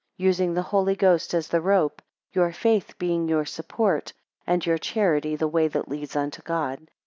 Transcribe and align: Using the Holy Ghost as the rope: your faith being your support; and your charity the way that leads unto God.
Using 0.17 0.55
the 0.55 0.63
Holy 0.63 0.95
Ghost 0.95 1.31
as 1.35 1.49
the 1.49 1.61
rope: 1.61 2.01
your 2.33 2.51
faith 2.53 2.97
being 2.97 3.27
your 3.27 3.45
support; 3.45 4.13
and 4.47 4.65
your 4.65 4.79
charity 4.79 5.35
the 5.35 5.47
way 5.47 5.67
that 5.67 5.89
leads 5.89 6.15
unto 6.15 6.41
God. 6.41 6.87